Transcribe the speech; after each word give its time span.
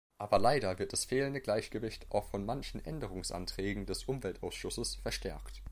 Aber 0.17 0.39
leider 0.39 0.79
wird 0.79 0.93
das 0.93 1.05
fehlende 1.05 1.41
Gleichgewicht 1.41 2.07
auch 2.09 2.25
von 2.29 2.43
manchen 2.43 2.83
Änderungsanträgen 2.83 3.85
des 3.85 4.05
Umweltausschusses 4.05 4.95
verstärkt. 4.95 5.59